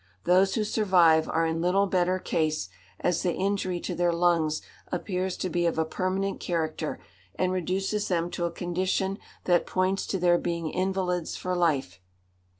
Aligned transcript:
Those 0.23 0.55
who 0.55 0.63
survive 0.63 1.29
are 1.29 1.45
in 1.45 1.61
little 1.61 1.85
better 1.85 2.17
case, 2.17 2.69
as 3.01 3.21
the 3.21 3.33
injury 3.33 3.79
to 3.81 3.93
their 3.93 4.11
lungs 4.11 4.63
appears 4.91 5.37
to 5.37 5.47
be 5.47 5.67
of 5.67 5.77
a 5.77 5.85
permanent 5.85 6.39
character 6.39 6.99
and 7.35 7.51
reduces 7.51 8.07
them 8.07 8.31
to 8.31 8.45
a 8.45 8.51
condition 8.51 9.19
that 9.43 9.67
points 9.67 10.07
to 10.07 10.17
their 10.17 10.39
being 10.39 10.71
invalids 10.71 11.35
for 11.35 11.55
life." 11.55 11.99